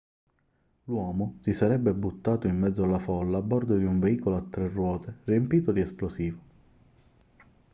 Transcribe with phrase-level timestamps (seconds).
[0.85, 4.67] l'uomo si sarebbe buttato in mezzo alla folla a bordo di un veicolo a tre
[4.67, 6.39] ruote riempito di esplosivo